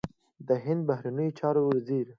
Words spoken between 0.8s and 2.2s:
بهرنیو چارو وزیر